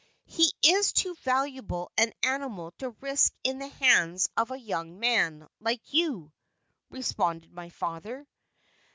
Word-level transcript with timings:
"He 0.25 0.51
is 0.63 0.93
too 0.93 1.13
valuable 1.21 1.91
an 1.95 2.11
animal 2.23 2.71
to 2.79 2.95
risk 3.01 3.33
in 3.43 3.59
the 3.59 3.67
hands 3.67 4.29
of 4.35 4.49
a 4.49 4.57
young 4.57 4.99
man 4.99 5.47
like 5.59 5.93
you," 5.93 6.31
responded 6.89 7.51
my 7.53 7.69
father. 7.69 8.25